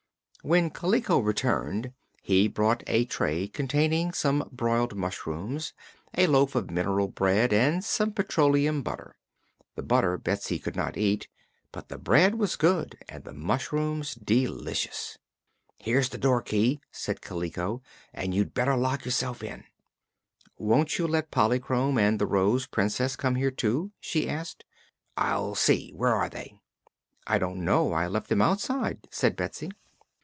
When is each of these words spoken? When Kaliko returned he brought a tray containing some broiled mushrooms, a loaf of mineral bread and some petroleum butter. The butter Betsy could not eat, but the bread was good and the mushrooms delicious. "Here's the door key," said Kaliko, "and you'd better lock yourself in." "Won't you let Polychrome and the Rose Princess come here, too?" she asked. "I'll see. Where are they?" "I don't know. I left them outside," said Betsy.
When 0.43 0.71
Kaliko 0.71 1.19
returned 1.19 1.93
he 2.23 2.47
brought 2.47 2.81
a 2.87 3.05
tray 3.05 3.47
containing 3.47 4.11
some 4.11 4.49
broiled 4.51 4.95
mushrooms, 4.95 5.71
a 6.17 6.25
loaf 6.25 6.55
of 6.55 6.71
mineral 6.71 7.07
bread 7.09 7.53
and 7.53 7.85
some 7.85 8.11
petroleum 8.11 8.81
butter. 8.81 9.15
The 9.75 9.83
butter 9.83 10.17
Betsy 10.17 10.57
could 10.57 10.75
not 10.75 10.97
eat, 10.97 11.27
but 11.71 11.89
the 11.89 11.99
bread 11.99 12.39
was 12.39 12.55
good 12.55 12.97
and 13.07 13.23
the 13.23 13.33
mushrooms 13.35 14.15
delicious. 14.15 15.19
"Here's 15.77 16.09
the 16.09 16.17
door 16.17 16.41
key," 16.41 16.81
said 16.91 17.21
Kaliko, 17.21 17.83
"and 18.11 18.33
you'd 18.33 18.55
better 18.55 18.75
lock 18.75 19.05
yourself 19.05 19.43
in." 19.43 19.65
"Won't 20.57 20.97
you 20.97 21.07
let 21.07 21.29
Polychrome 21.29 21.99
and 21.99 22.17
the 22.17 22.25
Rose 22.25 22.65
Princess 22.65 23.15
come 23.15 23.35
here, 23.35 23.51
too?" 23.51 23.91
she 23.99 24.27
asked. 24.27 24.65
"I'll 25.15 25.53
see. 25.53 25.91
Where 25.91 26.15
are 26.15 26.29
they?" 26.29 26.55
"I 27.27 27.37
don't 27.37 27.63
know. 27.63 27.93
I 27.93 28.07
left 28.07 28.27
them 28.29 28.41
outside," 28.41 29.07
said 29.11 29.35
Betsy. 29.35 29.69